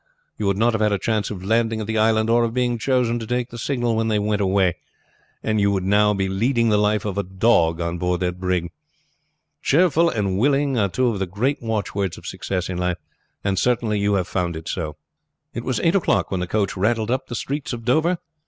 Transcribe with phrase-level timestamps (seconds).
[0.35, 2.79] You would not have had a chance of landing at that island or of being
[2.79, 4.77] chosen to make the signal when they went away,
[5.43, 8.71] and you would now be leading the life of a dog on board that brig.
[9.61, 12.97] Cheerful and willing are two of the great watchwords of success in life,
[13.43, 14.95] and certainly you have found it so."
[15.53, 18.17] It was eight o'clock when the coach rattled up the streets of Dover.